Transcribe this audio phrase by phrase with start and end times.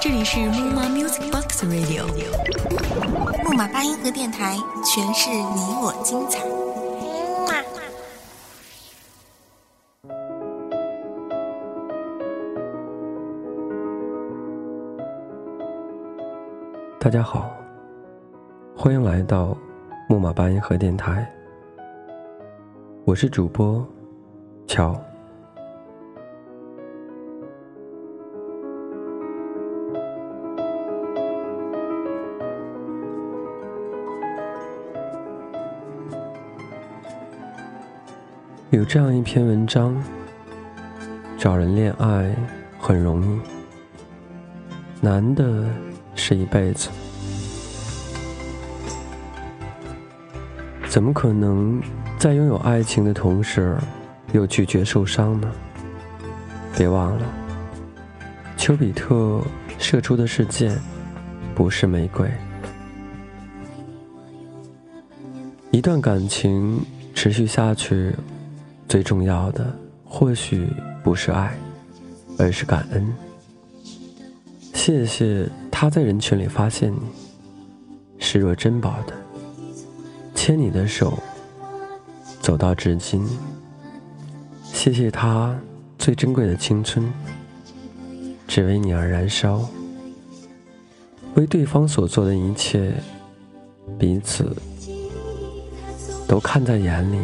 [0.00, 2.06] 这里是木马 Music Box Radio，
[3.44, 6.40] 木马八音盒电台，诠释你我精彩。
[16.98, 17.50] 大家好，
[18.74, 19.54] 欢迎来到
[20.08, 21.30] 木马八音盒电台，
[23.04, 23.86] 我是主播
[24.66, 24.98] 乔。
[38.70, 40.00] 有这样一篇文章，
[41.36, 42.32] 找人恋爱
[42.78, 43.40] 很容易，
[45.00, 45.68] 难的
[46.14, 46.88] 是一辈子。
[50.88, 51.82] 怎么可能
[52.16, 53.76] 在拥有爱情的同时，
[54.32, 55.50] 又拒绝受伤呢？
[56.76, 57.26] 别忘了，
[58.56, 59.42] 丘比特
[59.78, 60.78] 射出的是箭，
[61.56, 62.30] 不是玫瑰。
[65.72, 66.80] 一段感情
[67.16, 68.14] 持续下去。
[68.90, 69.72] 最重要的
[70.04, 70.66] 或许
[71.04, 71.56] 不是爱，
[72.36, 73.14] 而是感恩。
[74.74, 76.98] 谢谢他在人群里发现你，
[78.18, 79.14] 视若珍宝的，
[80.34, 81.16] 牵你的手
[82.40, 83.24] 走到至今。
[84.64, 85.56] 谢谢他
[85.96, 87.08] 最珍贵的青春，
[88.48, 89.64] 只为你而燃烧。
[91.36, 92.92] 为对方所做的一切，
[93.96, 94.56] 彼此
[96.26, 97.18] 都看在眼里。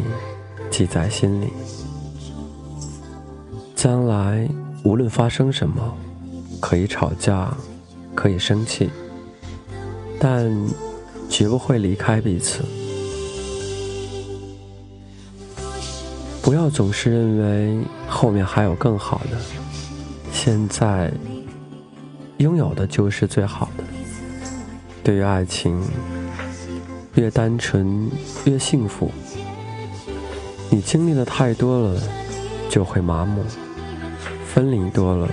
[0.77, 1.47] 记在心里，
[3.75, 4.47] 将来
[4.83, 5.97] 无论发生什么，
[6.61, 7.51] 可以吵架，
[8.13, 8.91] 可以生气，
[10.19, 10.55] 但
[11.27, 12.63] 绝不会离开彼此。
[16.43, 19.37] 不要总是认为后面还有更好的，
[20.31, 21.11] 现在
[22.37, 23.83] 拥有的就是最好的。
[25.03, 25.81] 对于爱情，
[27.15, 28.11] 越单纯
[28.45, 29.09] 越幸福。
[30.69, 32.01] 你经历的太多了，
[32.69, 33.41] 就会麻木；
[34.45, 35.27] 分离多了，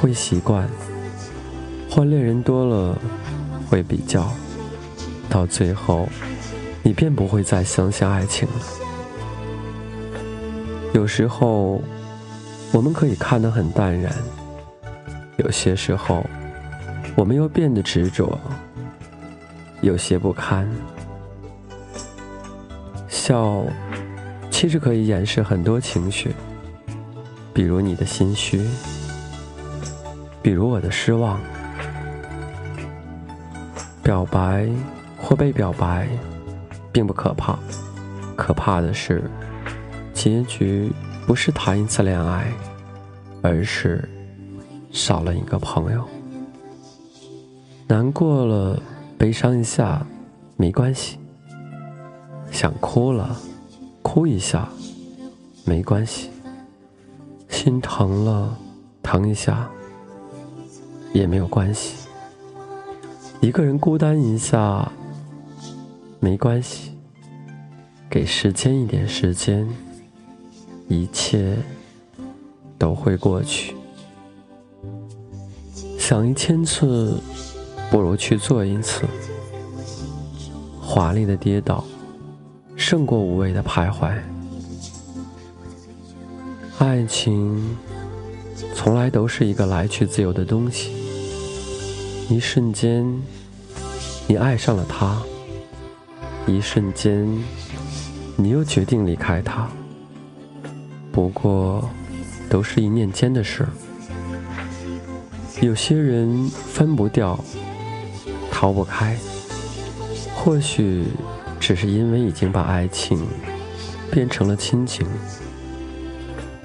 [0.00, 0.66] 会习惯；
[1.90, 2.98] 换恋人多了，
[3.68, 4.30] 会比较。
[5.28, 6.08] 到最后，
[6.82, 8.54] 你便不会再相信爱情了。
[10.92, 11.80] 有时候，
[12.72, 14.12] 我们可以看得很淡然；
[15.38, 16.24] 有些时候，
[17.16, 18.38] 我们又变得执着，
[19.80, 20.68] 有些不堪。
[23.08, 23.64] 笑。
[24.58, 26.34] 其实可以掩饰很多情绪，
[27.52, 28.58] 比如你的心虚，
[30.40, 31.38] 比如我的失望。
[34.02, 34.66] 表白
[35.18, 36.08] 或被表白，
[36.90, 37.58] 并不可怕，
[38.34, 39.30] 可怕的是，
[40.14, 40.90] 结局
[41.26, 42.50] 不是谈一次恋爱，
[43.42, 44.08] 而是
[44.90, 46.02] 少了一个朋友。
[47.86, 48.80] 难过了，
[49.18, 50.00] 悲伤一下，
[50.56, 51.18] 没关系；
[52.50, 53.36] 想哭了。
[54.16, 54.66] 哭一下，
[55.66, 56.30] 没关系；
[57.50, 58.56] 心疼了，
[59.02, 59.70] 疼一下，
[61.12, 62.08] 也没有关系。
[63.42, 64.90] 一个人孤单一下，
[66.18, 66.92] 没关系。
[68.08, 69.68] 给时间一点时间，
[70.88, 71.54] 一切
[72.78, 73.76] 都会过去。
[75.98, 77.20] 想一千次，
[77.90, 79.02] 不如去做一次。
[80.80, 81.84] 华丽的跌倒。
[82.88, 84.16] 胜过无谓的徘徊。
[86.78, 87.76] 爱情
[88.76, 90.92] 从来都是一个来去自由的东西。
[92.30, 93.04] 一瞬间，
[94.28, 95.20] 你爱上了他；
[96.46, 97.26] 一瞬间，
[98.36, 99.68] 你又决定离开他。
[101.10, 101.90] 不过，
[102.48, 103.66] 都是一念间的事。
[105.60, 107.36] 有些人分不掉，
[108.48, 109.18] 逃不开。
[110.36, 111.06] 或许。
[111.58, 113.26] 只是因为已经把爱情
[114.10, 115.06] 变成了亲情，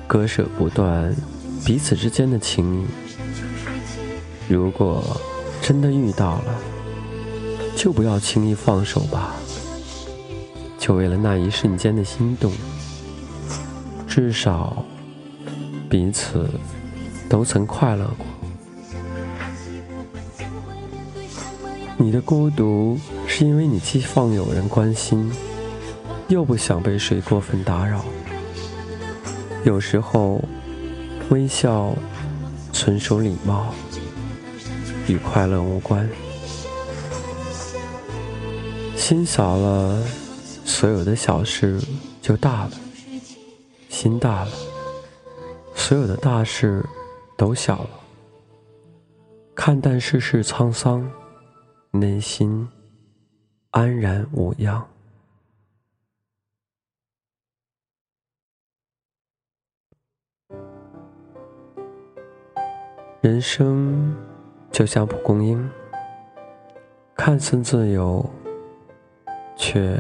[0.08, 1.16] 割舍不断
[1.66, 2.86] 彼此之间的情谊。
[4.48, 5.20] 如果
[5.62, 6.56] 真的遇到了，
[7.76, 9.36] 就不要轻易放手吧。
[10.78, 12.52] 就为了那一瞬间的心动，
[14.08, 14.84] 至少
[15.90, 16.50] 彼此
[17.30, 18.26] 都曾快乐过。
[21.98, 23.00] 你的孤独
[23.42, 25.32] 是因为你既放有人关心，
[26.28, 28.06] 又不想被谁过分打扰。
[29.64, 30.40] 有时候，
[31.32, 31.92] 微笑
[32.72, 33.74] 纯属礼貌，
[35.08, 36.08] 与快乐无关。
[38.96, 40.04] 心小了，
[40.64, 41.82] 所有的小事
[42.22, 42.72] 就大了；
[43.90, 44.52] 心大了，
[45.74, 46.86] 所有的大事
[47.36, 47.90] 都小了，
[49.56, 51.10] 看淡世事沧桑，
[51.90, 52.70] 内心
[53.72, 54.86] 安然无恙。
[63.22, 64.14] 人生
[64.72, 65.70] 就像蒲公英，
[67.16, 68.30] 看似自由，
[69.56, 69.98] 却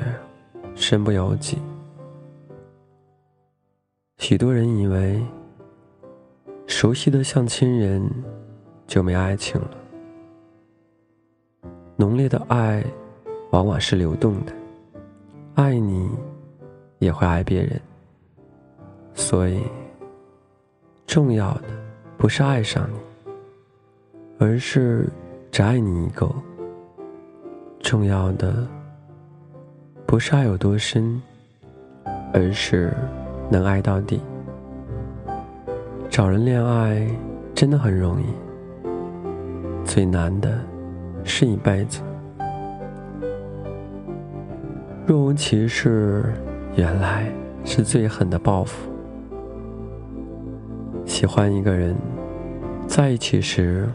[0.75, 1.57] 身不由己。
[4.17, 5.23] 许多人以为，
[6.67, 8.05] 熟悉的像亲人，
[8.85, 9.77] 就没爱情了。
[11.95, 12.83] 浓烈的爱，
[13.51, 14.51] 往往是流动的，
[15.55, 16.09] 爱你，
[16.99, 17.79] 也会爱别人。
[19.13, 19.61] 所以，
[21.05, 21.63] 重要的
[22.17, 22.99] 不是爱上你。
[24.39, 25.07] 而是
[25.51, 26.27] 只爱你一个。
[27.79, 28.67] 重要的
[30.07, 31.21] 不是爱有多深，
[32.33, 32.91] 而是
[33.51, 34.19] 能爱到底。
[36.09, 37.07] 找人恋爱
[37.53, 38.25] 真的很容易，
[39.85, 40.59] 最难的
[41.23, 42.01] 是一辈子。
[45.05, 46.33] 若无其事，
[46.75, 47.31] 原来
[47.65, 48.89] 是最狠的报复。
[51.05, 51.95] 喜欢一个人，
[52.87, 53.89] 在一起时。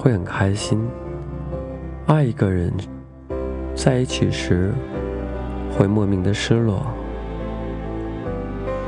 [0.00, 0.78] 会很开心，
[2.06, 2.72] 爱一个人，
[3.74, 4.72] 在一起时
[5.72, 6.86] 会莫名的失落。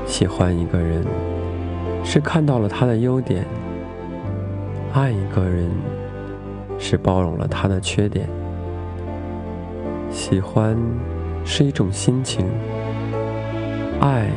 [0.07, 1.05] 喜欢一个人，
[2.05, 3.43] 是看到了他的优点；
[4.93, 5.69] 爱一个人，
[6.79, 8.29] 是包容了他的缺点。
[10.11, 10.77] 喜欢
[11.53, 12.47] 是一种心情，
[14.01, 14.31] 爱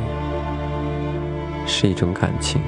[1.63, 2.59] 是一种感情。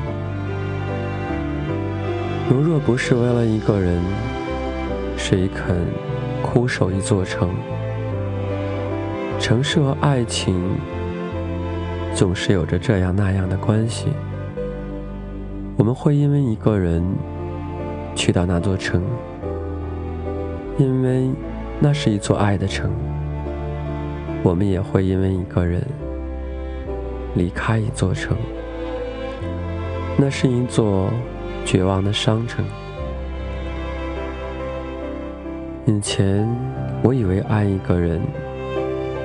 [2.47, 4.00] 如若不是为了一个人，
[5.18, 5.75] 谁肯
[6.44, 7.50] 枯守一座城？
[9.39, 10.77] 城市和爱情
[12.13, 14.09] 总是有着这样那样的关系。
[15.75, 17.03] 我们会因为一个人
[18.13, 19.01] 去到那座城，
[20.77, 21.31] 因为
[21.80, 22.92] 那是一座爱的城。
[24.45, 25.81] 我们也会因为一个人
[27.33, 28.38] 离开一座城，
[30.18, 31.09] 那是一座。
[31.65, 32.63] 绝望的商城。
[35.88, 36.47] 以前
[37.01, 38.21] 我以为爱一个人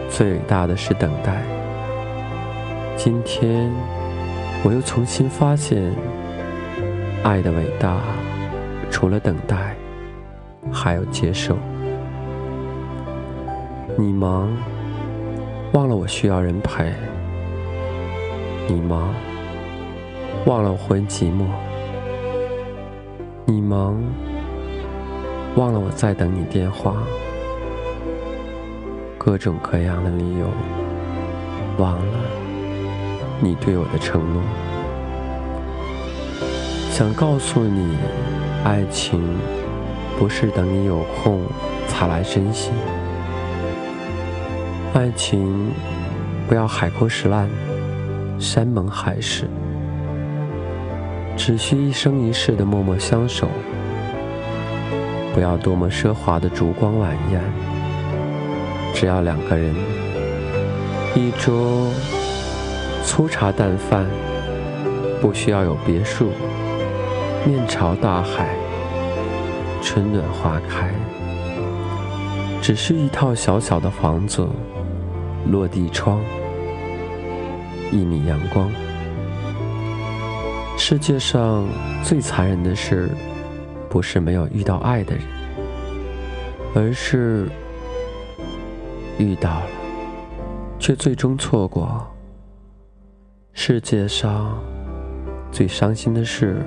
[0.09, 1.43] 最伟大的是等待，
[2.97, 3.71] 今天
[4.65, 5.95] 我又重新发现，
[7.23, 8.01] 爱的伟大
[8.91, 9.77] 除了等待，
[10.73, 11.59] 还有接受。
[13.99, 14.49] 你忙，
[15.73, 16.93] 忘了我需要人陪；
[18.67, 19.15] 你忙，
[20.45, 21.45] 忘了我会寂寞。
[23.45, 24.03] 你忙，
[25.55, 26.97] 忘了我在等你电话，
[29.17, 30.47] 各种各样的理由，
[31.79, 32.15] 忘了
[33.39, 34.43] 你对我的承诺。
[36.91, 37.97] 想告诉你，
[38.65, 39.23] 爱情
[40.19, 41.41] 不是等你有空
[41.87, 42.73] 才来珍惜，
[44.93, 45.71] 爱情
[46.49, 47.49] 不要海枯石烂，
[48.41, 49.49] 山盟海誓。
[51.37, 53.49] 只需一生一世的默默相守，
[55.33, 57.41] 不要多么奢华的烛光晚宴，
[58.93, 59.73] 只要两个人，
[61.15, 61.89] 一桌
[63.05, 64.05] 粗茶淡饭，
[65.21, 66.31] 不需要有别墅，
[67.47, 68.57] 面朝大海，
[69.81, 70.93] 春暖花开，
[72.61, 74.47] 只是一套小小的房子，
[75.47, 76.21] 落地窗，
[77.91, 78.71] 一米阳光。
[80.77, 81.67] 世界上
[82.03, 83.09] 最残忍的事，
[83.89, 85.25] 不是没有遇到爱的人，
[86.75, 87.49] 而是
[89.19, 89.67] 遇到了，
[90.79, 92.07] 却最终错过。
[93.53, 94.59] 世界上
[95.53, 96.63] 最伤心的事，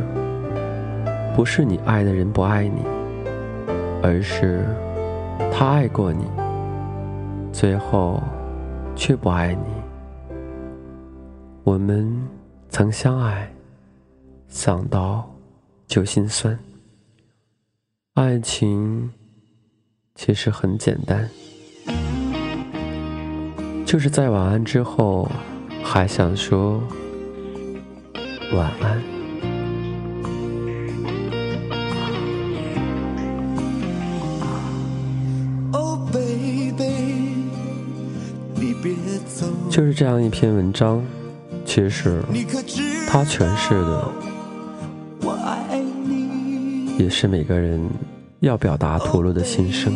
[1.36, 2.82] 不是你爱的人不爱你，
[4.04, 4.66] 而是
[5.52, 6.26] 他爱过你，
[7.52, 8.22] 最后
[8.96, 10.38] 却不爱你。
[11.64, 12.22] 我们
[12.70, 13.50] 曾相爱。
[14.54, 15.28] 想到
[15.88, 16.58] 就心酸。
[18.14, 19.12] 爱情
[20.14, 21.28] 其实很简单，
[23.84, 25.28] 就是在晚安之后
[25.84, 26.80] 还想说
[28.54, 29.13] 晚安。
[39.74, 41.04] 就是这样一篇文章，
[41.66, 42.22] 其实
[43.08, 44.08] 它诠释的。
[47.00, 47.82] 也是每个人
[48.42, 49.92] 要表达吐露的心声。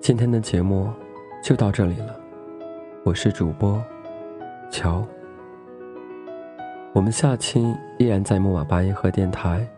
[0.00, 0.90] 今天的节目
[1.44, 2.18] 就到这里了，
[3.04, 3.84] 我是主播
[4.70, 5.06] 乔，
[6.94, 9.68] 我们下期依然在木马八音盒电台，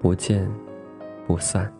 [0.00, 0.50] 不见
[1.26, 1.70] 不散。